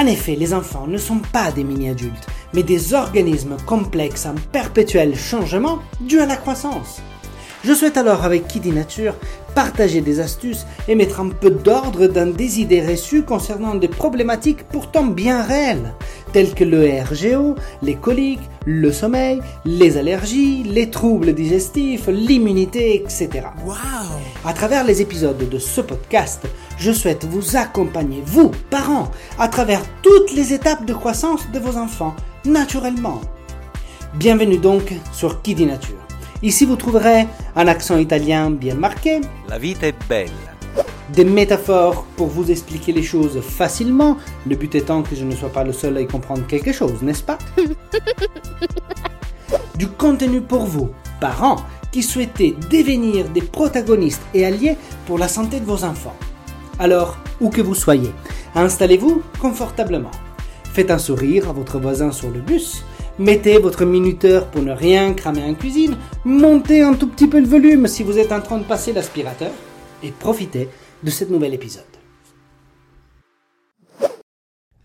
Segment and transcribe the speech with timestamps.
[0.00, 5.14] En effet, les enfants ne sont pas des mini-adultes, mais des organismes complexes en perpétuel
[5.14, 7.02] changement dû à la croissance.
[7.64, 9.14] Je souhaite alors avec Kiddy Nature
[9.54, 14.64] partager des astuces et mettre un peu d'ordre dans des idées reçues concernant des problématiques
[14.64, 15.92] pourtant bien réelles,
[16.32, 23.28] telles que le RGO, les coliques, le sommeil, les allergies, les troubles digestifs, l'immunité, etc.
[23.66, 23.74] Wow
[24.46, 26.46] À travers les épisodes de ce podcast,
[26.80, 31.76] je souhaite vous accompagner, vous, parents, à travers toutes les étapes de croissance de vos
[31.76, 33.20] enfants, naturellement.
[34.14, 35.98] Bienvenue donc sur Kiddy Nature.
[36.42, 40.32] Ici, vous trouverez un accent italien bien marqué, La vita è bella.
[41.12, 44.16] des métaphores pour vous expliquer les choses facilement,
[44.48, 47.02] le but étant que je ne sois pas le seul à y comprendre quelque chose,
[47.02, 47.38] n'est-ce pas?
[49.76, 51.56] Du contenu pour vous, parents,
[51.90, 56.14] qui souhaitez devenir des protagonistes et alliés pour la santé de vos enfants.
[56.80, 58.10] Alors, où que vous soyez,
[58.54, 60.10] installez-vous confortablement.
[60.64, 62.82] Faites un sourire à votre voisin sur le bus.
[63.18, 65.98] Mettez votre minuteur pour ne rien cramer en cuisine.
[66.24, 69.50] Montez un tout petit peu le volume si vous êtes en train de passer l'aspirateur.
[70.02, 70.70] Et profitez
[71.02, 71.84] de cet nouvel épisode.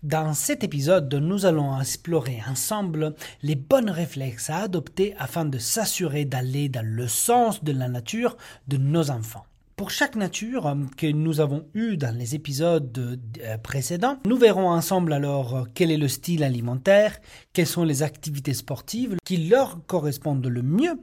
[0.02, 6.26] Dans cet épisode, nous allons explorer ensemble les bonnes réflexes à adopter afin de s'assurer
[6.26, 8.36] d'aller dans le sens de la nature
[8.68, 9.46] de nos enfants.
[9.76, 14.70] Pour chaque nature euh, que nous avons eu dans les épisodes euh, précédents, nous verrons
[14.70, 17.18] ensemble alors euh, quel est le style alimentaire,
[17.52, 20.98] quelles sont les activités sportives qui leur correspondent le mieux,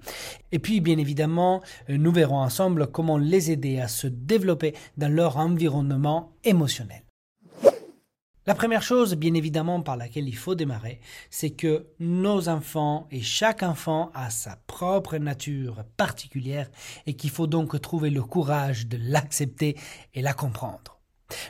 [0.51, 5.37] et puis bien évidemment, nous verrons ensemble comment les aider à se développer dans leur
[5.37, 7.02] environnement émotionnel.
[8.45, 10.99] La première chose, bien évidemment, par laquelle il faut démarrer,
[11.29, 16.69] c'est que nos enfants et chaque enfant a sa propre nature particulière
[17.05, 19.77] et qu'il faut donc trouver le courage de l'accepter
[20.13, 20.99] et la comprendre.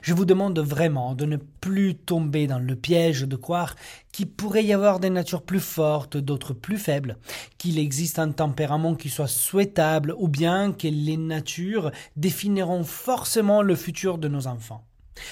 [0.03, 3.75] Je vous demande vraiment de ne plus tomber dans le piège de croire
[4.11, 7.17] qu'il pourrait y avoir des natures plus fortes, d'autres plus faibles,
[7.57, 13.75] qu'il existe un tempérament qui soit souhaitable ou bien que les natures définiront forcément le
[13.75, 14.85] futur de nos enfants.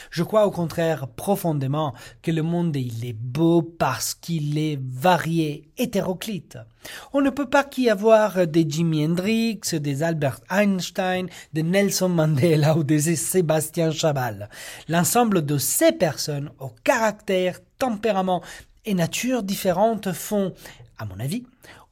[0.10, 5.70] Je crois au contraire profondément que le monde il est beau parce qu'il est varié,
[5.78, 6.58] hétéroclite.
[7.14, 12.78] On ne peut pas qu'y avoir des Jimi Hendrix, des Albert Einstein, des Nelson Mandela
[12.78, 14.50] ou des Sébastien Chabal.
[14.88, 18.42] L'ensemble de ces personnes au caractère, tempérament
[18.86, 20.54] et nature différentes font,
[20.98, 21.44] à mon avis,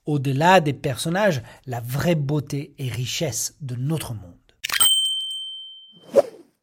[0.05, 4.38] au-delà des personnages, la vraie beauté et richesse de notre monde.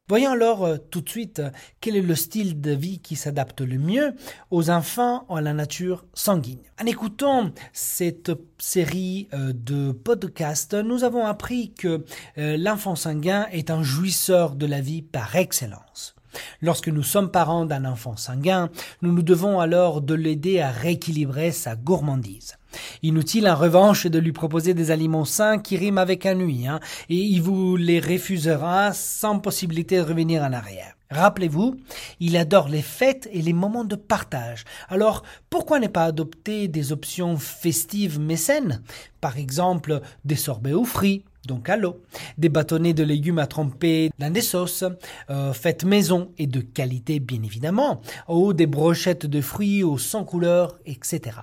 [0.09, 1.49] Voyons alors euh, tout de suite euh,
[1.81, 4.13] quel est le style de vie qui s'adapte le mieux
[4.51, 6.61] aux enfants à la nature sanguine.
[6.81, 12.05] En écoutant cette série euh, de podcasts, nous avons appris que
[12.37, 16.16] l'enfant sanguin est un jouisseur de la vie par excellence.
[16.61, 18.69] Lorsque nous sommes parents d'un enfant sanguin,
[19.01, 22.57] nous nous devons alors de l'aider à rééquilibrer sa gourmandise.
[23.03, 27.15] Inutile en revanche de lui proposer des aliments sains qui riment avec ennui, hein, et
[27.15, 30.93] il vous les refusera sans possibilité de revenir en arrière.
[31.09, 31.77] Rappelez-vous,
[32.19, 34.65] il adore les fêtes et les moments de partage.
[34.89, 38.81] Alors, pourquoi ne pas adopter des options festives mais saines?
[39.21, 42.01] Par exemple, des sorbets aux fruits, donc à l'eau,
[42.37, 44.83] des bâtonnets de légumes à tremper dans des sauces,
[45.29, 50.23] euh, faites maison et de qualité bien évidemment, ou des brochettes de fruits aux sans
[50.23, 51.37] couleur, etc.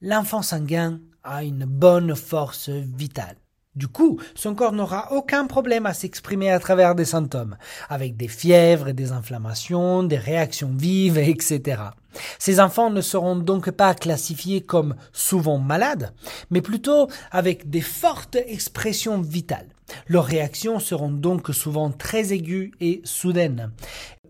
[0.00, 3.36] L'enfant sanguin a une bonne force vitale.
[3.78, 7.56] Du coup, son corps n'aura aucun problème à s'exprimer à travers des symptômes,
[7.88, 11.82] avec des fièvres, des inflammations, des réactions vives, etc.
[12.38, 16.12] Ces enfants ne seront donc pas classifiés comme souvent malades,
[16.50, 19.68] mais plutôt avec des fortes expressions vitales.
[20.06, 23.70] Leurs réactions seront donc souvent très aiguës et soudaines.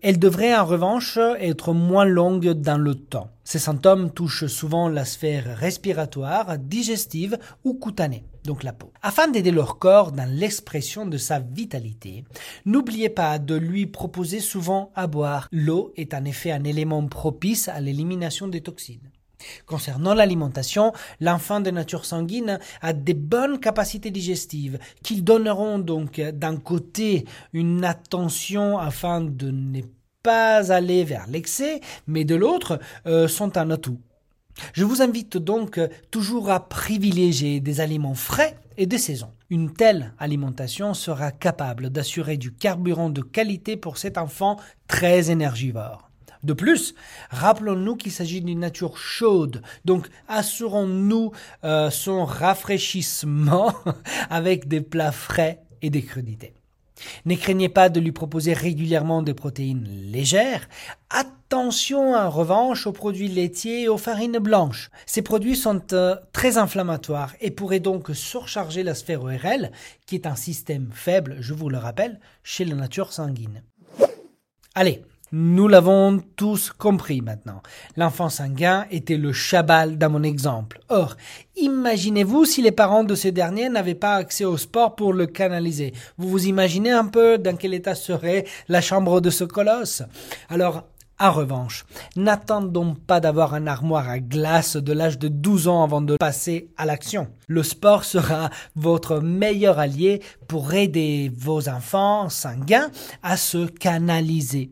[0.01, 3.31] Elles devraient en revanche être moins longues dans le temps.
[3.43, 8.93] Ces symptômes touchent souvent la sphère respiratoire, digestive ou cutanée, donc la peau.
[9.01, 12.23] Afin d'aider leur corps dans l'expression de sa vitalité,
[12.65, 15.49] n'oubliez pas de lui proposer souvent à boire.
[15.51, 19.09] L'eau est en effet un élément propice à l'élimination des toxines.
[19.65, 26.57] Concernant l'alimentation, l'enfant de nature sanguine a des bonnes capacités digestives qui donneront donc d'un
[26.57, 29.81] côté une attention afin de ne
[30.23, 33.99] pas aller vers l'excès, mais de l'autre euh, sont un atout.
[34.73, 35.79] Je vous invite donc
[36.11, 39.31] toujours à privilégier des aliments frais et de saison.
[39.49, 44.57] Une telle alimentation sera capable d'assurer du carburant de qualité pour cet enfant
[44.87, 46.08] très énergivore.
[46.43, 46.95] De plus,
[47.31, 51.31] rappelons-nous qu'il s'agit d'une nature chaude, donc assurons-nous
[51.65, 53.73] euh, son rafraîchissement
[54.29, 56.53] avec des plats frais et des crudités.
[57.25, 60.67] Ne craignez pas de lui proposer régulièrement des protéines légères.
[61.09, 64.89] Attention en revanche aux produits laitiers et aux farines blanches.
[65.05, 69.71] Ces produits sont euh, très inflammatoires et pourraient donc surcharger la sphère ORL,
[70.05, 73.63] qui est un système faible, je vous le rappelle, chez la nature sanguine.
[74.75, 75.01] Allez,
[75.31, 77.61] nous l'avons tous compris maintenant.
[77.97, 80.79] L'enfant sanguin était le chabal dans mon exemple.
[80.89, 81.15] Or,
[81.55, 85.93] imaginez-vous si les parents de ce dernier n'avaient pas accès au sport pour le canaliser.
[86.17, 90.03] Vous vous imaginez un peu dans quel état serait la chambre de ce colosse
[90.49, 90.85] Alors,
[91.21, 91.85] en revanche,
[92.15, 96.69] n'attendons pas d'avoir un armoire à glace de l'âge de 12 ans avant de passer
[96.77, 97.27] à l'action.
[97.47, 102.89] Le sport sera votre meilleur allié pour aider vos enfants sanguins
[103.21, 104.71] à se canaliser.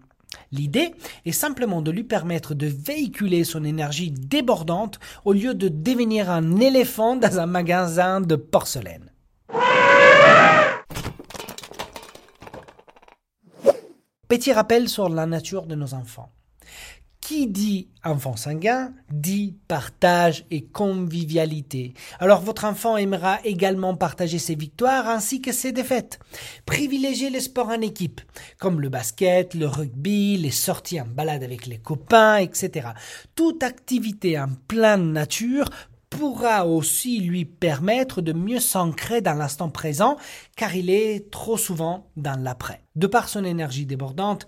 [0.52, 0.94] L'idée
[1.26, 6.58] est simplement de lui permettre de véhiculer son énergie débordante au lieu de devenir un
[6.58, 9.12] éléphant dans un magasin de porcelaine.
[14.28, 16.32] Petit rappel sur la nature de nos enfants.
[17.28, 21.94] Qui dit enfant sanguin dit partage et convivialité.
[22.20, 26.20] Alors votre enfant aimera également partager ses victoires ainsi que ses défaites.
[26.66, 28.22] Privilégiez les sports en équipe,
[28.60, 32.90] comme le basket, le rugby, les sorties en balade avec les copains, etc.
[33.36, 35.66] Toute activité en pleine nature
[36.18, 40.18] pourra aussi lui permettre de mieux s'ancrer dans l'instant présent,
[40.56, 42.82] car il est trop souvent dans l'après.
[42.96, 44.48] De par son énergie débordante,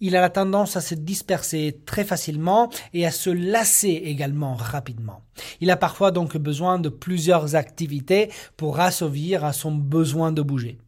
[0.00, 5.20] il a la tendance à se disperser très facilement et à se lasser également rapidement.
[5.60, 10.78] Il a parfois donc besoin de plusieurs activités pour assouvir à son besoin de bouger.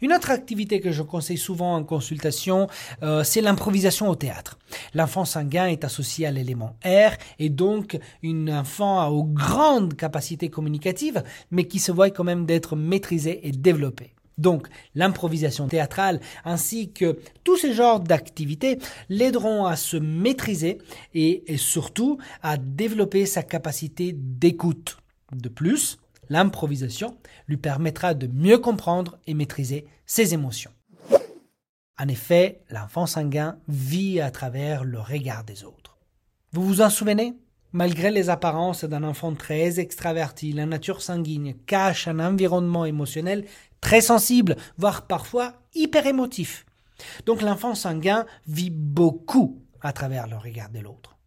[0.00, 2.68] Une autre activité que je conseille souvent en consultation,
[3.02, 4.58] euh, c'est l'improvisation au théâtre.
[4.94, 11.22] L'enfant sanguin est associé à l'élément R et donc un enfant aux grandes capacités communicatives,
[11.50, 14.14] mais qui se voit quand même d'être maîtrisé et développé.
[14.38, 18.78] Donc, l'improvisation théâtrale ainsi que tous ces genres d'activités
[19.08, 20.78] l'aideront à se maîtriser
[21.12, 24.98] et surtout à développer sa capacité d'écoute.
[25.32, 25.98] De plus,
[26.28, 27.16] l'improvisation
[27.46, 30.72] lui permettra de mieux comprendre et maîtriser ses émotions.
[32.00, 35.98] En effet, l'enfant sanguin vit à travers le regard des autres.
[36.52, 37.34] Vous vous en souvenez?
[37.72, 43.44] Malgré les apparences d'un enfant très extraverti, la nature sanguine cache un environnement émotionnel
[43.82, 46.64] très sensible, voire parfois hyper émotif.
[47.26, 51.17] Donc l'enfant sanguin vit beaucoup à travers le regard de l'autre.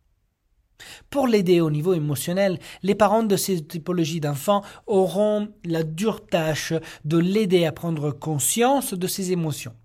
[1.09, 6.73] Pour l'aider au niveau émotionnel, les parents de ces typologies d'enfants auront la dure tâche
[7.05, 9.75] de l'aider à prendre conscience de ses émotions.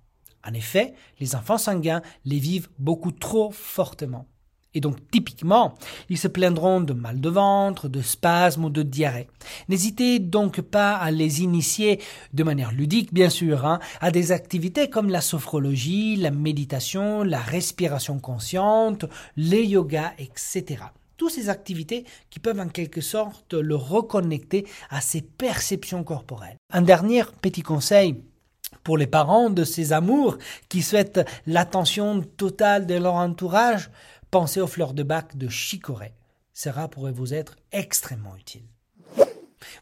[0.46, 4.26] En effet, les enfants sanguins les vivent beaucoup trop fortement.
[4.76, 5.74] Et donc, typiquement,
[6.10, 9.26] ils se plaindront de mal de ventre, de spasmes ou de diarrhée.
[9.70, 11.98] N'hésitez donc pas à les initier
[12.34, 17.40] de manière ludique, bien sûr, hein, à des activités comme la sophrologie, la méditation, la
[17.40, 19.06] respiration consciente,
[19.38, 20.84] les yogas, etc.
[21.16, 26.58] Toutes ces activités qui peuvent en quelque sorte le reconnecter à ses perceptions corporelles.
[26.70, 28.16] Un dernier petit conseil
[28.86, 33.90] pour les parents de ces amours qui souhaitent l'attention totale de leur entourage,
[34.38, 36.12] pensez aux fleurs de bac de chicorée.
[36.52, 38.68] Cela pourrait vous être extrêmement utile.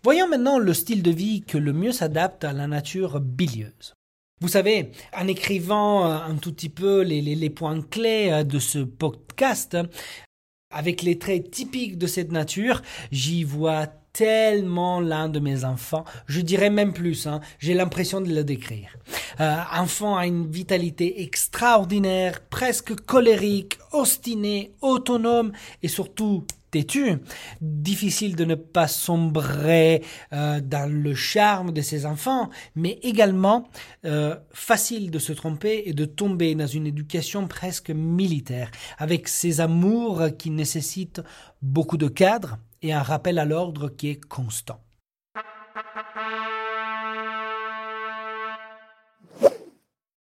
[0.04, 3.94] Voyons maintenant le style de vie que le mieux s'adapte à la nature bilieuse.
[4.40, 8.60] Vous savez, en écrivant euh, un tout petit peu les, les, points clés euh, de
[8.60, 9.76] ce podcast,
[10.70, 12.80] avec les traits typiques de cette nature,
[13.10, 16.04] j'y vois tellement l'un de mes enfants.
[16.26, 18.96] Je dirais même plus, hein, j'ai l'impression de le décrire.
[19.40, 25.52] Euh, enfant a une vitalité extraordinaire, presque colérique, obstiné, autonome
[25.82, 27.18] et surtout têtu,
[27.60, 30.02] difficile de ne pas sombrer
[30.32, 33.68] euh, dans le charme de ses enfants, mais également
[34.04, 39.60] euh, facile de se tromper et de tomber dans une éducation presque militaire, avec ses
[39.60, 41.22] amours qui nécessitent
[41.62, 44.80] beaucoup de cadres et un rappel à l'ordre qui est constant.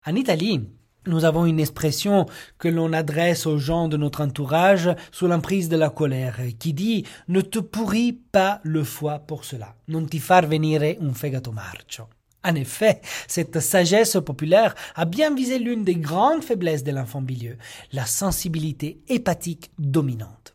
[0.05, 0.69] En Italie,
[1.07, 2.27] nous avons une expression
[2.59, 7.05] que l'on adresse aux gens de notre entourage sous l'emprise de la colère, qui dit
[7.27, 12.07] ne te pourris pas le foie pour cela, non ti far venire un fegato marcio.
[12.43, 17.57] En effet, cette sagesse populaire a bien visé l'une des grandes faiblesses de l'enfant bilieux,
[17.91, 20.53] la sensibilité hépatique dominante.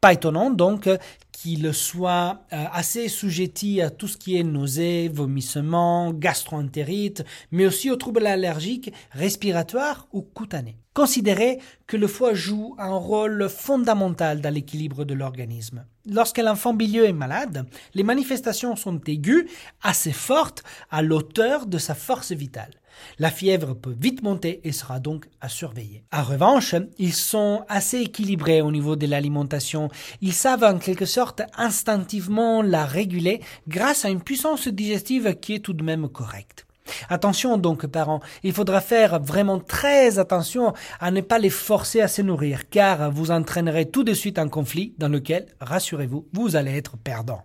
[0.00, 0.88] Pas étonnant donc
[1.34, 7.90] qu'il soit euh, assez sujetti à tout ce qui est nausées, vomissements, gastroentérite, mais aussi
[7.90, 10.78] aux troubles allergiques, respiratoires ou cutanés.
[10.94, 15.84] Considérez que le foie joue un rôle fondamental dans l'équilibre de l'organisme.
[16.08, 19.50] Lorsque l'enfant bilieux est malade, les manifestations sont aiguës,
[19.82, 20.62] assez fortes,
[20.92, 22.70] à l'auteur de sa force vitale.
[23.18, 26.04] La fièvre peut vite monter et sera donc à surveiller.
[26.12, 29.88] En revanche, ils sont assez équilibrés au niveau de l'alimentation.
[30.20, 35.60] Ils savent en quelque sorte instinctivement la réguler grâce à une puissance digestive qui est
[35.60, 36.66] tout de même correcte.
[37.08, 42.08] Attention donc, parents, il faudra faire vraiment très attention à ne pas les forcer à
[42.08, 46.76] se nourrir, car vous entraînerez tout de suite un conflit dans lequel, rassurez-vous, vous allez
[46.76, 47.42] être perdant.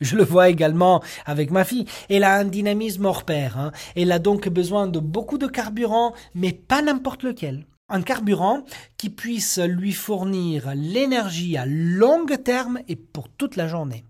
[0.00, 1.86] Je le vois également avec ma fille.
[2.08, 3.58] Elle a un dynamisme hors pair.
[3.58, 3.72] Hein.
[3.96, 7.66] Elle a donc besoin de beaucoup de carburant, mais pas n'importe lequel.
[7.88, 8.64] Un carburant
[8.96, 14.04] qui puisse lui fournir l'énergie à long terme et pour toute la journée.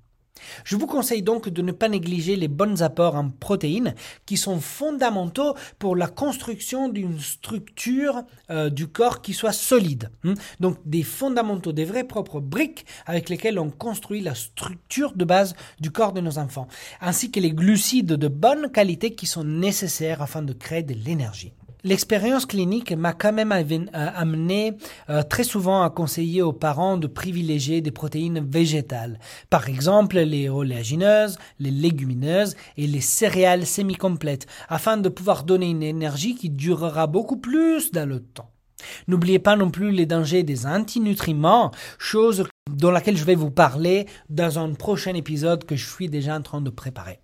[0.64, 3.94] Je vous conseille donc de ne pas négliger les bons apports en protéines
[4.26, 10.10] qui sont fondamentaux pour la construction d'une structure euh, du corps qui soit solide.
[10.24, 10.34] Hmm.
[10.60, 15.54] Donc des fondamentaux, des vrais propres briques avec lesquelles on construit la structure de base
[15.80, 16.68] du corps de nos enfants,
[17.00, 21.52] ainsi que les glucides de bonne qualité qui sont nécessaires afin de créer de l'énergie.
[21.84, 24.72] L'expérience clinique m'a quand même euh, amené
[25.10, 30.48] euh, très souvent à conseiller aux parents de privilégier des protéines végétales, par exemple les
[30.48, 37.06] oléagineuses, les légumineuses et les céréales semi-complètes, afin de pouvoir donner une énergie qui durera
[37.06, 38.50] beaucoup plus dans le temps.
[39.06, 44.06] N'oubliez pas non plus les dangers des antinutriments, chose dont laquelle je vais vous parler
[44.30, 47.20] dans un prochain épisode que je suis déjà en train de préparer.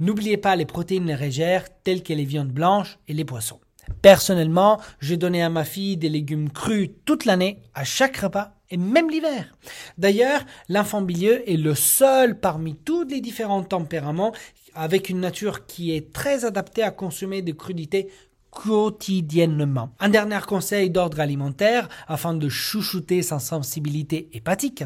[0.00, 3.60] N'oubliez pas les protéines légères telles que les viandes blanches et les poissons.
[4.02, 8.76] Personnellement, j'ai donné à ma fille des légumes crus toute l'année, à chaque repas et
[8.76, 9.56] même l'hiver.
[9.96, 14.32] D'ailleurs, l'enfant bilieux est le seul parmi tous les différents tempéraments
[14.74, 18.08] avec une nature qui est très adaptée à consommer des crudités
[18.50, 19.90] quotidiennement.
[20.00, 24.84] Un dernier conseil d'ordre alimentaire afin de chouchouter sa sensibilité hépatique.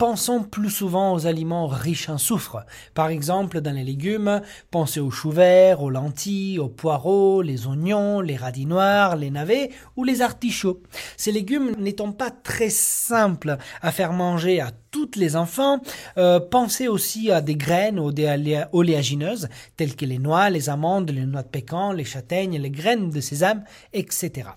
[0.00, 2.64] Pensons plus souvent aux aliments riches en soufre.
[2.94, 4.40] Par exemple, dans les légumes,
[4.70, 9.68] pensez aux choux verts, aux lentilles, aux poireaux, les oignons, les radis noirs, les navets
[9.96, 10.80] ou les artichauts.
[11.18, 15.82] Ces légumes n'étant pas très simples à faire manger à tous les enfants,
[16.16, 21.10] euh, pensez aussi à des graines ou des oléagineuses telles que les noix, les amandes,
[21.10, 24.48] les noix de pécan, les châtaignes, les graines de sésame, etc.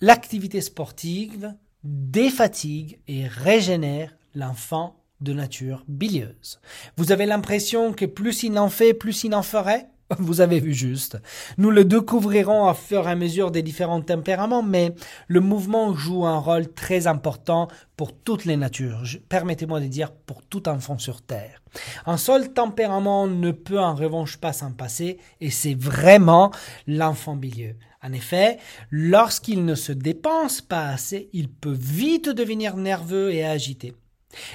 [0.00, 6.60] L'activité sportive défatigue et régénère l'enfant de nature bilieuse.
[6.96, 9.88] Vous avez l'impression que plus il en fait, plus il en ferait?
[10.18, 11.18] vous avez vu juste.
[11.58, 14.94] Nous le découvrirons à fur et à mesure des différents tempéraments, mais
[15.28, 19.02] le mouvement joue un rôle très important pour toutes les natures.
[19.28, 21.62] Permettez-moi de dire pour tout enfant sur Terre.
[22.06, 26.50] Un seul tempérament ne peut en revanche pas s'en passer, et c'est vraiment
[26.86, 27.76] l'enfant bilieux.
[28.02, 28.58] En effet,
[28.90, 33.94] lorsqu'il ne se dépense pas assez, il peut vite devenir nerveux et agité.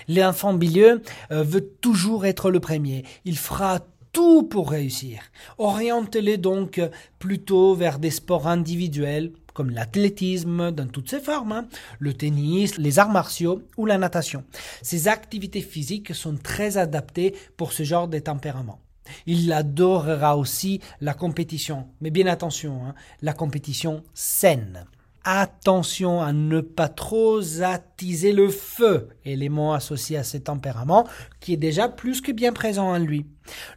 [0.07, 3.03] L'enfant bilieux euh, veut toujours être le premier.
[3.25, 3.79] Il fera
[4.15, 5.19] tout pour réussir.
[5.57, 6.79] Orientez-les donc
[7.19, 11.67] plutôt vers des sports individuels comme l'athlétisme dans toutes ses formes, hein.
[11.99, 14.45] le tennis, les arts martiaux ou la natation.
[14.81, 18.79] Ces activités physiques sont très adaptées pour ce genre de tempérament.
[19.25, 24.85] Il adorera aussi la compétition, mais bien attention, hein, la compétition saine.
[25.27, 31.07] Attention à ne pas trop attiser le feu, élément associé à ce tempérament
[31.39, 33.25] qui est déjà plus que bien présent en lui.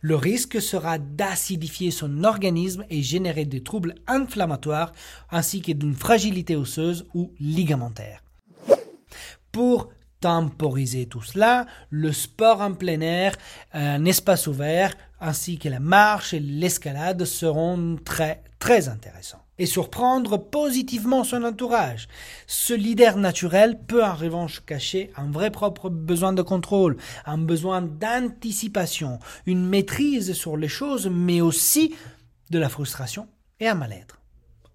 [0.03, 4.93] Le risque sera d'acidifier son organisme et générer des troubles inflammatoires
[5.31, 8.23] ainsi que d'une fragilité osseuse ou ligamentaire.
[9.51, 9.89] Pour
[10.21, 13.35] temporiser tout cela, le sport en plein air,
[13.73, 19.48] un espace ouvert, ainsi que la marche et l'escalade seront très très intéressants.
[19.59, 22.09] Et surprendre positivement son entourage.
[22.47, 26.97] Ce leader naturel peut en revanche cacher un vrai propre besoin de contrôle,
[27.27, 31.95] un besoin d'anticipation, une maîtrise sur les choses, mais aussi
[32.51, 33.29] de la frustration
[33.61, 34.21] et un mal-être.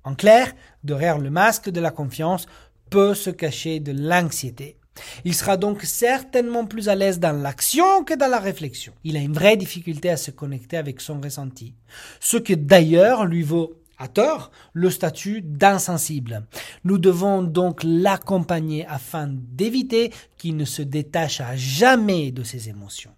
[0.03, 2.45] En clair, derrière le masque de la confiance
[2.89, 4.77] peut se cacher de l'anxiété
[5.25, 8.93] il sera donc certainement plus à l'aise dans l'action que dans la réflexion.
[9.03, 11.73] Il a une vraie difficulté à se connecter avec son ressenti,
[12.19, 16.45] ce que d'ailleurs lui vaut à tort le statut d'insensible.
[16.83, 23.15] Nous devons donc l'accompagner afin d'éviter qu'il ne se détache à jamais de ses émotions.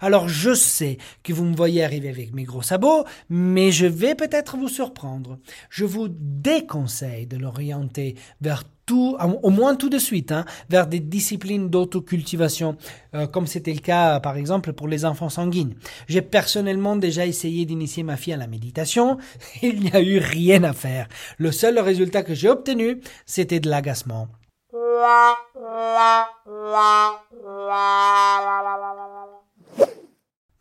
[0.00, 4.14] Alors je sais que vous me voyez arriver avec mes gros sabots, mais je vais
[4.14, 5.38] peut-être vous surprendre.
[5.70, 10.98] Je vous déconseille de l'orienter vers tout, au moins tout de suite, hein, vers des
[10.98, 12.76] disciplines d'autocultivation,
[13.14, 15.74] euh, comme c'était le cas par exemple pour les enfants sanguines.
[16.08, 19.18] J'ai personnellement déjà essayé d'initier ma fille à la méditation,
[19.62, 21.06] il n'y a eu rien à faire.
[21.36, 24.28] Le seul résultat que j'ai obtenu, c'était de l'agacement.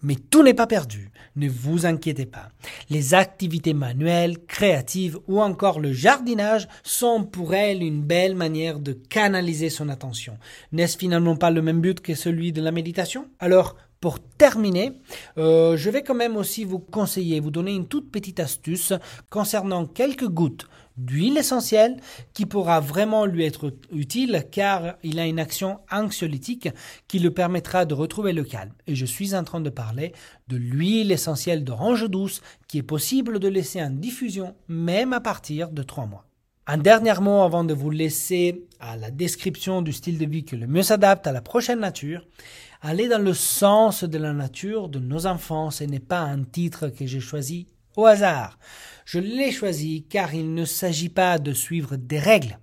[0.03, 2.49] Mais tout n'est pas perdu, ne vous inquiétez pas.
[2.89, 8.93] Les activités manuelles, créatives ou encore le jardinage sont pour elle une belle manière de
[8.93, 10.37] canaliser son attention.
[10.71, 13.27] N'est-ce finalement pas le même but que celui de la méditation?
[13.39, 14.93] Alors, pour terminer,
[15.37, 18.93] euh, je vais quand même aussi vous conseiller, vous donner une toute petite astuce
[19.29, 20.67] concernant quelques gouttes
[20.97, 21.97] d'huile essentielle
[22.33, 26.69] qui pourra vraiment lui être utile car il a une action anxiolytique
[27.07, 28.73] qui lui permettra de retrouver le calme.
[28.87, 30.13] Et je suis en train de parler
[30.47, 35.69] de l'huile essentielle d'orange douce qui est possible de laisser en diffusion même à partir
[35.69, 36.25] de trois mois.
[36.69, 40.57] Un dernier mot avant de vous laisser à la description du style de vie qui
[40.57, 42.27] le mieux s'adapte à la prochaine nature.
[42.81, 46.89] Aller dans le sens de la nature de nos enfants, ce n'est pas un titre
[46.89, 48.57] que j'ai choisi au hasard.
[49.05, 52.59] Je l'ai choisi car il ne s'agit pas de suivre des règles.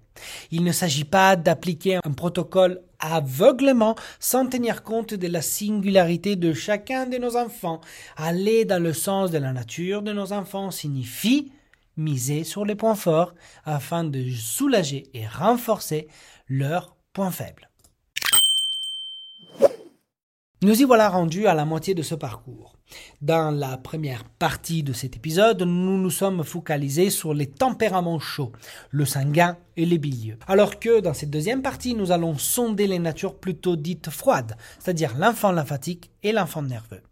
[0.51, 6.55] Il ne s'agit pas d'appliquer un protocole aveuglement sans tenir compte de la singularité de
[6.55, 7.81] chacun de nos enfants.
[8.17, 11.53] Aller dans le sens de la nature de nos enfants signifie
[11.97, 16.09] miser sur les points forts afin de soulager et renforcer
[16.49, 17.69] leurs points faibles.
[20.65, 22.73] Nous y voilà rendus à la moitié de ce parcours.
[23.21, 28.53] Dans la première partie de cet épisode, nous nous sommes focalisés sur les tempéraments chauds,
[28.89, 30.39] le sanguin et les bilieux.
[30.47, 35.19] Alors que dans cette deuxième partie, nous allons sonder les natures plutôt dites froides, c'est-à-dire
[35.19, 37.03] l'enfant lymphatique et l'enfant nerveux.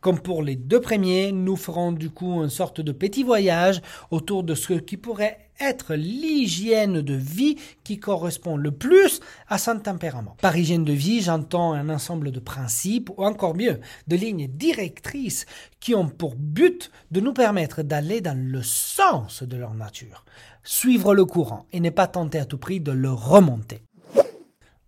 [0.00, 3.80] Comme pour les deux premiers, nous ferons du coup une sorte de petit voyage
[4.10, 9.78] autour de ce qui pourrait être l'hygiène de vie qui correspond le plus à son
[9.78, 10.36] tempérament.
[10.40, 15.46] Par hygiène de vie, j'entends un ensemble de principes ou encore mieux, de lignes directrices
[15.78, 20.24] qui ont pour but de nous permettre d'aller dans le sens de leur nature,
[20.64, 23.82] suivre le courant et ne pas tenter à tout prix de le remonter.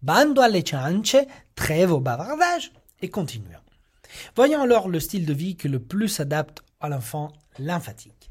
[0.03, 1.17] Bando alle ciance,
[1.55, 3.59] trêve au bavardage et continuons.
[4.37, 8.31] Voyons alors le style de vie qui le plus s'adapte à l'enfant lymphatique.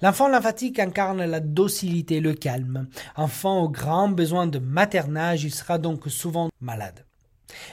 [0.00, 2.88] L'enfant lymphatique incarne la docilité, le calme.
[3.16, 7.04] Enfant au grand besoin de maternage, il sera donc souvent malade.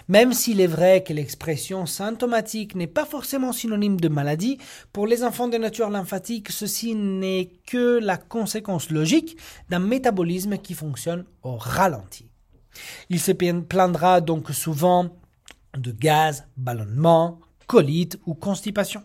[0.07, 4.57] Même s'il est vrai que l'expression symptomatique n'est pas forcément synonyme de maladie,
[4.93, 9.37] pour les enfants de nature lymphatique, ceci n'est que la conséquence logique
[9.69, 12.29] d'un métabolisme qui fonctionne au ralenti.
[13.09, 15.09] Il se plaindra donc souvent
[15.77, 19.03] de gaz, ballonnement, colite ou constipation.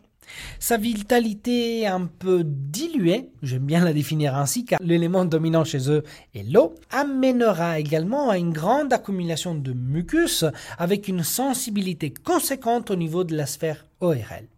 [0.58, 6.04] Sa vitalité un peu diluée, j'aime bien la définir ainsi car l'élément dominant chez eux
[6.34, 10.44] est l'eau, amènera également à une grande accumulation de mucus
[10.78, 14.48] avec une sensibilité conséquente au niveau de la sphère ORL.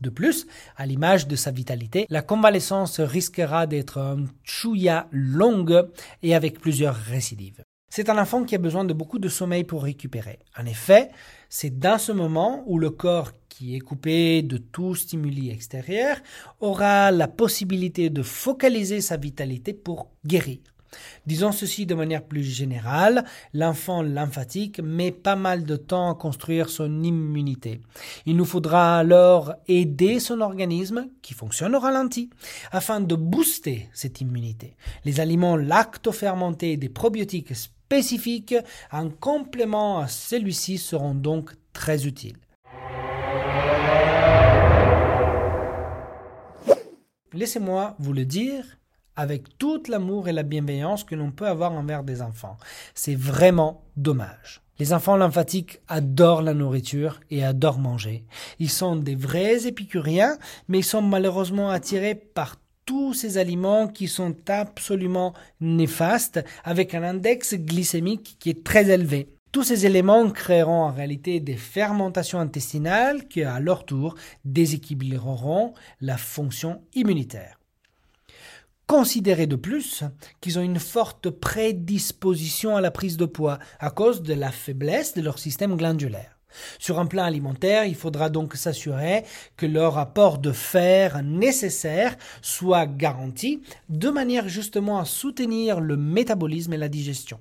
[0.00, 0.46] De plus,
[0.76, 5.86] à l'image de sa vitalité, la convalescence risquera d'être un chouïa longue
[6.24, 7.62] et avec plusieurs récidives.
[7.94, 10.38] C'est un enfant qui a besoin de beaucoup de sommeil pour récupérer.
[10.58, 11.10] En effet,
[11.50, 16.16] c'est dans ce moment où le corps qui est coupé de tout stimuli extérieur
[16.60, 20.60] aura la possibilité de focaliser sa vitalité pour guérir.
[21.26, 23.24] Disons ceci de manière plus générale,
[23.54, 27.80] l'enfant lymphatique met pas mal de temps à construire son immunité.
[28.26, 32.30] Il nous faudra alors aider son organisme, qui fonctionne au ralenti,
[32.70, 34.76] afin de booster cette immunité.
[35.04, 38.54] Les aliments lactofermentés et des probiotiques spécifiques
[38.90, 42.36] en complément à celui-ci seront donc très utiles.
[47.34, 48.64] Laissez-moi vous le dire
[49.16, 52.56] avec tout l'amour et la bienveillance que l'on peut avoir envers des enfants.
[52.94, 54.62] C'est vraiment dommage.
[54.78, 58.24] Les enfants lymphatiques adorent la nourriture et adorent manger.
[58.58, 64.08] Ils sont des vrais épicuriens, mais ils sont malheureusement attirés par tous ces aliments qui
[64.08, 69.28] sont absolument néfastes avec un index glycémique qui est très élevé.
[69.52, 76.16] Tous ces éléments créeront en réalité des fermentations intestinales qui, à leur tour, déséquilibreront la
[76.16, 77.61] fonction immunitaire.
[78.86, 80.04] Considérez de plus
[80.40, 85.14] qu'ils ont une forte prédisposition à la prise de poids à cause de la faiblesse
[85.14, 86.38] de leur système glandulaire.
[86.78, 89.24] Sur un plan alimentaire, il faudra donc s'assurer
[89.56, 96.74] que leur apport de fer nécessaire soit garanti de manière justement à soutenir le métabolisme
[96.74, 97.40] et la digestion.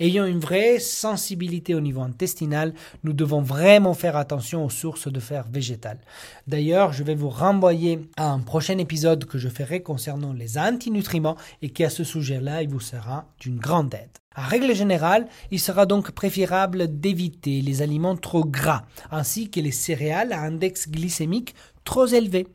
[0.00, 5.18] Ayant une vraie sensibilité au niveau intestinal, nous devons vraiment faire attention aux sources de
[5.18, 5.98] fer végétal.
[6.46, 11.36] D'ailleurs, je vais vous renvoyer à un prochain épisode que je ferai concernant les antinutriments
[11.62, 14.10] et qui à ce sujet-là, il vous sera d'une grande aide.
[14.36, 19.72] En règle générale, il sera donc préférable d'éviter les aliments trop gras, ainsi que les
[19.72, 22.46] céréales à index glycémique trop élevé.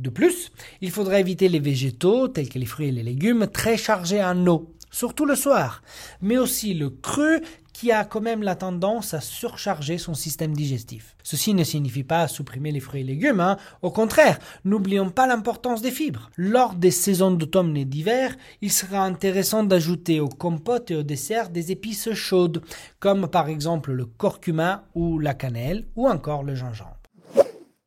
[0.00, 3.76] De plus, il faudra éviter les végétaux, tels que les fruits et les légumes, très
[3.76, 5.82] chargés en eau surtout le soir,
[6.20, 7.40] mais aussi le cru
[7.78, 11.14] qui a quand même la tendance à surcharger son système digestif.
[11.22, 13.56] Ceci ne signifie pas supprimer les fruits et légumes, hein.
[13.82, 16.28] au contraire, n'oublions pas l'importance des fibres.
[16.36, 21.50] Lors des saisons d'automne et d'hiver, il sera intéressant d'ajouter aux compotes et aux desserts
[21.50, 22.64] des épices chaudes,
[22.98, 26.98] comme par exemple le curcuma ou la cannelle, ou encore le gingembre.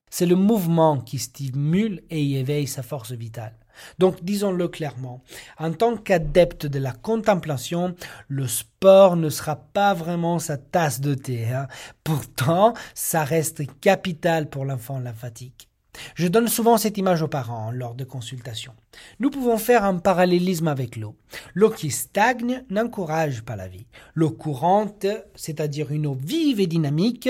[0.10, 3.56] C'est le mouvement qui stimule et y éveille sa force vitale.
[4.00, 5.24] Donc disons-le clairement,
[5.58, 7.96] en tant qu'adepte de la contemplation,
[8.28, 11.48] le sport ne sera pas vraiment sa tasse de thé.
[11.54, 11.67] Hein.
[12.04, 15.71] Pourtant, ça reste capital pour l'enfant lymphatique.
[16.15, 18.73] Je donne souvent cette image aux parents lors de consultations.
[19.19, 21.15] Nous pouvons faire un parallélisme avec l'eau.
[21.54, 23.86] L'eau qui stagne n'encourage pas la vie.
[24.15, 27.30] L'eau courante, c'est-à-dire une eau vive et dynamique,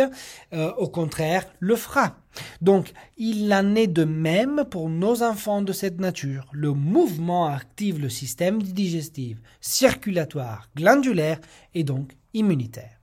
[0.53, 2.17] euh, au contraire, le fera.
[2.61, 6.47] Donc, il en est de même pour nos enfants de cette nature.
[6.51, 11.39] Le mouvement active le système digestif, circulatoire, glandulaire
[11.73, 13.00] et donc immunitaire.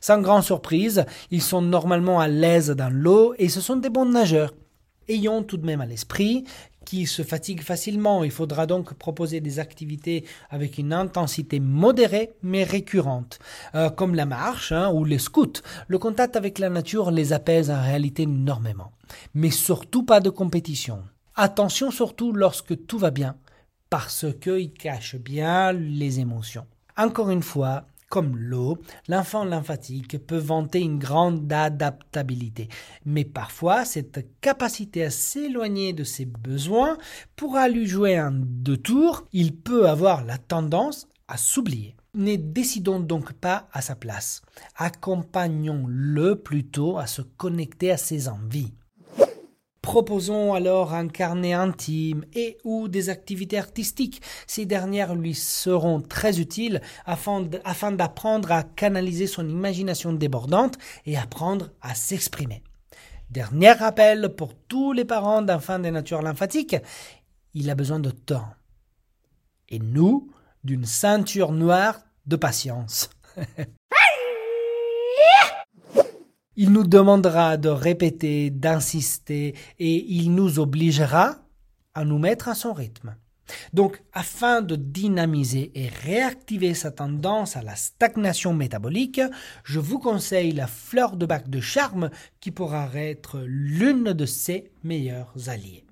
[0.00, 4.06] Sans grande surprise, ils sont normalement à l'aise dans l'eau et ce sont des bons
[4.06, 4.54] nageurs.
[5.08, 6.44] Ayons tout de même à l'esprit
[6.88, 8.24] qu'ils se fatiguent facilement.
[8.24, 13.38] Il faudra donc proposer des activités avec une intensité modérée mais récurrente,
[13.74, 15.60] euh, comme la marche hein, ou les scouts.
[15.86, 18.92] Le contact avec la nature les apaise en réalité énormément.
[19.34, 21.02] Mais surtout pas de compétition.
[21.34, 23.36] Attention surtout lorsque tout va bien,
[23.90, 26.66] parce qu'il cache bien les émotions.
[26.96, 32.68] Encore une fois, comme l'eau, l'enfant lymphatique peut vanter une grande adaptabilité,
[33.04, 36.96] mais parfois cette capacité à s'éloigner de ses besoins
[37.36, 41.94] pourra lui jouer un deux tours, il peut avoir la tendance à s'oublier.
[42.14, 44.42] Ne décidons donc pas à sa place.
[44.76, 48.72] Accompagnons-le plutôt à se connecter à ses envies.
[49.88, 54.20] Proposons alors un carnet intime et ou des activités artistiques.
[54.46, 61.70] Ces dernières lui seront très utiles afin d'apprendre à canaliser son imagination débordante et apprendre
[61.80, 62.62] à s'exprimer.
[63.30, 66.76] Dernier rappel pour tous les parents d'enfants de nature lymphatique,
[67.54, 68.44] il a besoin de temps.
[69.70, 70.30] Et nous,
[70.64, 73.08] d'une ceinture noire de patience.
[76.60, 81.36] Il nous demandera de répéter, d'insister, et il nous obligera
[81.94, 83.14] à nous mettre à son rythme.
[83.72, 89.20] Donc, afin de dynamiser et réactiver sa tendance à la stagnation métabolique,
[89.62, 94.72] je vous conseille la fleur de bac de charme qui pourra être l'une de ses
[94.82, 95.84] meilleurs alliés.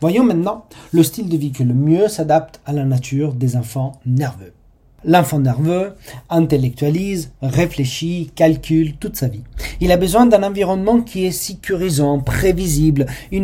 [0.00, 4.00] Voyons maintenant le style de vie qui le mieux s'adapte à la nature des enfants
[4.06, 4.52] nerveux.
[5.04, 5.94] L'enfant nerveux
[6.28, 9.44] intellectualise, réfléchit, calcule toute sa vie.
[9.80, 13.42] Il a besoin d'un environnement qui est sécurisant, prévisible, et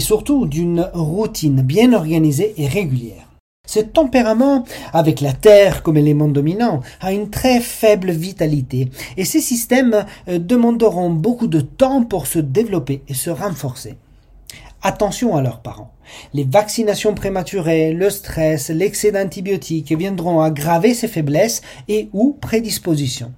[0.00, 3.28] surtout d'une routine bien organisée et régulière.
[3.66, 4.64] Ce tempérament,
[4.94, 8.88] avec la Terre comme élément dominant, a une très faible vitalité
[9.18, 13.96] et ces systèmes euh, demanderont beaucoup de temps pour se développer et se renforcer.
[14.82, 15.92] Attention à leurs parents.
[16.34, 23.32] Les vaccinations prématurées, le stress, l'excès d'antibiotiques viendront aggraver ces faiblesses et ou prédispositions.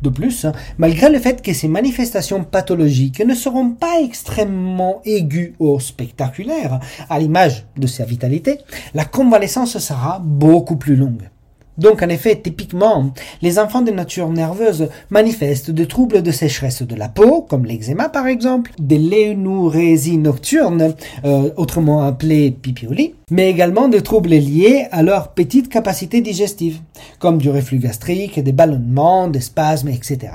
[0.00, 0.46] De plus,
[0.78, 7.18] malgré le fait que ces manifestations pathologiques ne seront pas extrêmement aiguës ou spectaculaires, à
[7.20, 8.58] l'image de sa vitalité,
[8.94, 11.28] la convalescence sera beaucoup plus longue.
[11.78, 16.94] Donc en effet, typiquement, les enfants de nature nerveuse manifestent des troubles de sécheresse de
[16.94, 23.88] la peau, comme l'eczéma par exemple, des l'énurésie nocturne, euh, autrement appelée pipioli, mais également
[23.88, 26.80] des troubles liés à leur petite capacité digestive,
[27.18, 30.32] comme du reflux gastrique, des ballonnements, des spasmes, etc.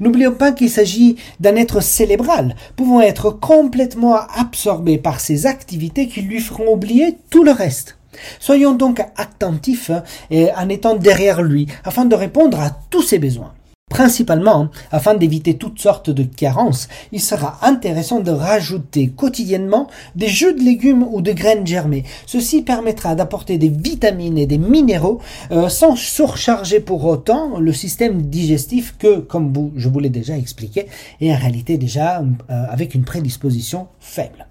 [0.00, 6.22] N'oublions pas qu'il s'agit d'un être cérébral, pouvant être complètement absorbé par ces activités qui
[6.22, 7.98] lui feront oublier tout le reste.
[8.38, 13.18] Soyons donc attentifs hein, et en étant derrière lui afin de répondre à tous ses
[13.18, 13.52] besoins.
[13.90, 20.54] Principalement, afin d'éviter toutes sortes de carences, il sera intéressant de rajouter quotidiennement des jus
[20.54, 22.04] de légumes ou de graines germées.
[22.24, 25.20] Ceci permettra d'apporter des vitamines et des minéraux
[25.50, 30.38] euh, sans surcharger pour autant le système digestif que, comme vous, je vous l'ai déjà
[30.38, 30.86] expliqué,
[31.20, 34.46] est en réalité déjà euh, avec une prédisposition faible.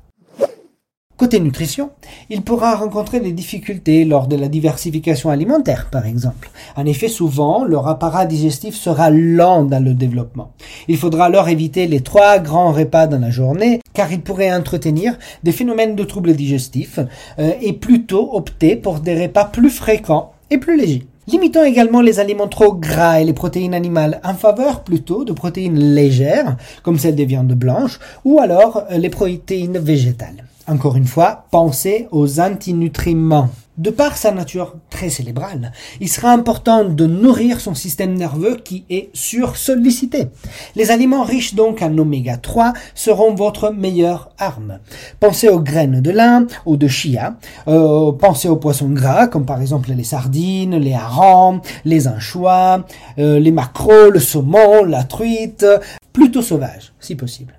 [1.19, 1.89] Côté nutrition,
[2.29, 6.49] il pourra rencontrer des difficultés lors de la diversification alimentaire, par exemple.
[6.77, 10.53] En effet, souvent, leur appareil digestif sera lent dans le développement.
[10.87, 15.19] Il faudra alors éviter les trois grands repas dans la journée, car ils pourraient entretenir
[15.43, 17.01] des phénomènes de troubles digestifs,
[17.37, 21.05] euh, et plutôt opter pour des repas plus fréquents et plus légers.
[21.27, 25.79] Limitons également les aliments trop gras et les protéines animales en faveur plutôt de protéines
[25.93, 30.45] légères, comme celles des viandes blanches, ou alors euh, les protéines végétales.
[30.69, 33.49] Encore une fois, pensez aux antinutriments.
[33.79, 38.85] De par sa nature très cérébrale, il sera important de nourrir son système nerveux qui
[38.91, 40.27] est sursollicité.
[40.75, 44.77] Les aliments riches donc en oméga 3 seront votre meilleure arme.
[45.19, 49.61] Pensez aux graines de lin ou de chia, euh, pensez aux poissons gras comme par
[49.61, 52.85] exemple les sardines, les harengs, les anchois,
[53.17, 55.65] euh, les maquereaux, le saumon, la truite,
[56.13, 57.58] plutôt sauvage si possible.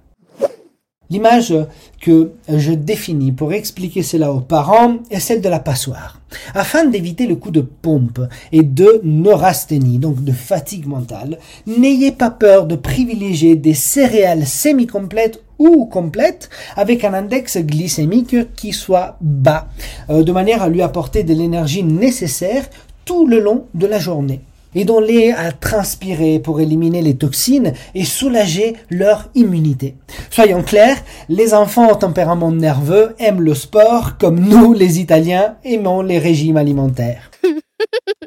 [1.11, 1.53] L'image
[2.01, 6.21] que je définis pour expliquer cela aux parents est celle de la passoire.
[6.55, 8.21] Afin d'éviter le coup de pompe
[8.53, 15.43] et de neurasthénie, donc de fatigue mentale, n'ayez pas peur de privilégier des céréales semi-complètes
[15.59, 19.69] ou complètes avec un index glycémique qui soit bas,
[20.11, 22.71] euh, de manière à lui apporter de l'énergie nécessaire
[23.05, 24.43] tout le long de la journée
[24.75, 29.97] et dont les à transpirer pour éliminer les toxines et soulager leur immunité.
[30.31, 36.03] Soyons clairs, les enfants au tempérament nerveux aiment le sport comme nous les Italiens aimons
[36.03, 37.31] les régimes alimentaires.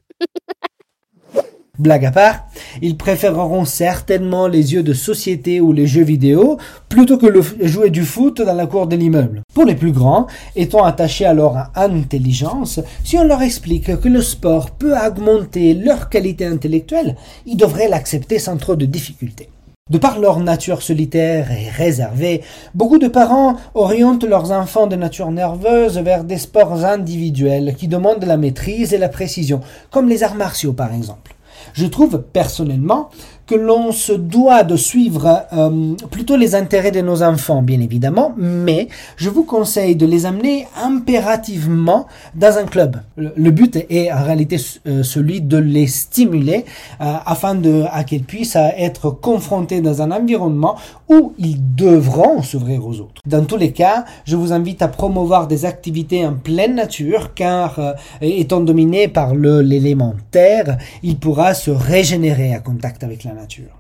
[1.80, 2.46] Blague à part,
[2.84, 7.90] ils préféreront certainement les yeux de société ou les jeux vidéo plutôt que le jouer
[7.90, 9.42] du foot dans la cour de l'immeuble.
[9.56, 14.22] Pour les plus grands, étant attachés à leur intelligence, si on leur explique que le
[14.22, 17.16] sport peut augmenter leur qualité intellectuelle,
[17.48, 19.50] ils devraient l'accepter sans trop de difficultés.
[19.90, 22.44] De par leur nature solitaire et réservée,
[22.76, 28.26] beaucoup de parents orientent leurs enfants de nature nerveuse vers des sports individuels qui demandent
[28.26, 31.33] la maîtrise et la précision, comme les arts martiaux par exemple.
[31.74, 33.10] Je trouve personnellement
[33.46, 38.34] que l'on se doit de suivre euh, plutôt les intérêts de nos enfants, bien évidemment,
[38.38, 42.98] mais je vous conseille de les amener impérativement dans un club.
[43.18, 46.66] Le, but est en réalité euh, celui de les stimuler
[47.02, 50.76] euh, afin de, à qu'ils puissent être confrontés dans un environnement
[51.10, 53.22] où ils devront s'ouvrir aux autres.
[53.26, 57.96] Dans tous les cas, je vous invite à promouvoir des activités en pleine nature car
[58.22, 63.72] étant dominé par l'élément terre, il pourra se régénérer à contact avec la nature.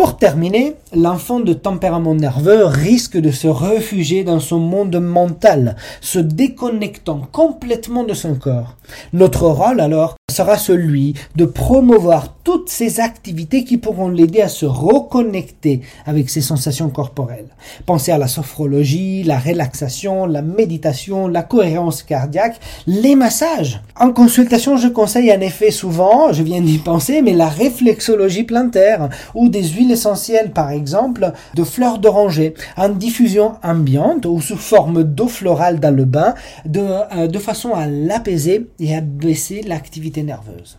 [0.00, 6.18] Pour terminer, l'enfant de tempérament nerveux risque de se réfugier dans son monde mental, se
[6.18, 8.78] déconnectant complètement de son corps.
[9.12, 14.64] Notre rôle alors sera celui de promouvoir toutes ces activités qui pourront l'aider à se
[14.64, 17.48] reconnecter avec ses sensations corporelles.
[17.84, 23.82] Pensez à la sophrologie, la relaxation, la méditation, la cohérence cardiaque, les massages.
[23.98, 29.10] En consultation, je conseille en effet souvent, je viens d'y penser, mais la réflexologie plantaire
[29.34, 35.04] ou des huiles essentielles par exemple de fleurs d'oranger en diffusion ambiante ou sous forme
[35.04, 40.22] d'eau florale dans le bain de, euh, de façon à l'apaiser et à baisser l'activité
[40.22, 40.78] nerveuse.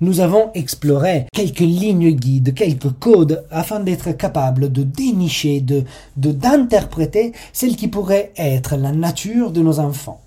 [0.00, 5.84] Nous avons exploré quelques lignes guides, quelques codes afin d'être capable de dénicher, de
[6.16, 10.20] d'interpréter celle qui pourrait être la nature de nos enfants.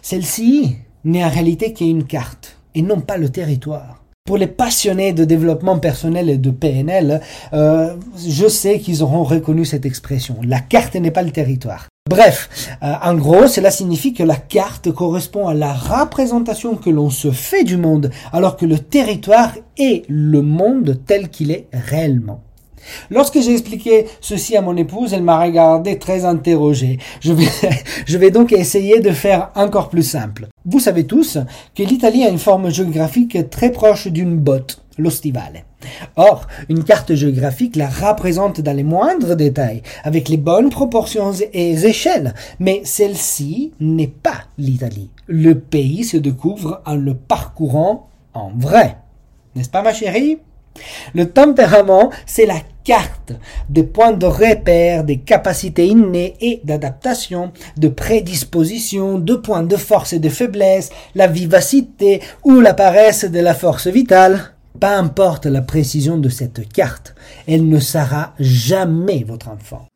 [0.00, 4.01] Celle-ci n'est en réalité qu'une carte et non pas le territoire.
[4.24, 7.20] Pour les passionnés de développement personnel et de PNL,
[7.52, 10.36] euh, je sais qu'ils auront reconnu cette expression.
[10.44, 11.88] La carte n'est pas le territoire.
[12.08, 12.48] Bref,
[12.84, 17.32] euh, en gros, cela signifie que la carte correspond à la représentation que l'on se
[17.32, 22.42] fait du monde, alors que le territoire est le monde tel qu'il est réellement.
[23.10, 26.98] Lorsque j'ai expliqué ceci à mon épouse, elle m'a regardé très interrogé.
[27.20, 27.48] Je vais,
[28.06, 30.48] je vais donc essayer de faire encore plus simple.
[30.64, 31.38] Vous savez tous
[31.74, 35.64] que l'Italie a une forme géographique très proche d'une botte, lo stivale.
[36.16, 41.72] Or, une carte géographique la représente dans les moindres détails, avec les bonnes proportions et
[41.72, 45.10] échelles, mais celle-ci n'est pas l'Italie.
[45.26, 48.98] Le pays se découvre en le parcourant en vrai.
[49.54, 50.38] N'est-ce pas ma chérie?
[51.14, 53.32] Le tempérament, c'est la carte
[53.68, 60.12] des points de repère, des capacités innées et d'adaptation, de prédisposition, de points de force
[60.12, 64.40] et de faiblesse, la vivacité ou la paresse de la force vitale.
[64.80, 67.14] Peu importe la précision de cette carte,
[67.46, 69.86] elle ne sera jamais votre enfant.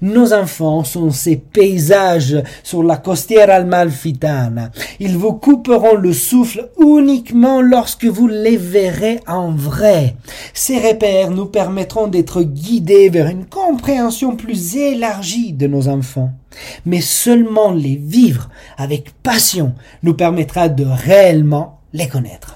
[0.00, 4.70] Nos enfants sont ces paysages sur la costière almalfitana.
[5.00, 10.16] Ils vous couperont le souffle uniquement lorsque vous les verrez en vrai.
[10.54, 16.30] Ces repères nous permettront d'être guidés vers une compréhension plus élargie de nos enfants.
[16.84, 22.55] Mais seulement les vivre avec passion nous permettra de réellement les connaître.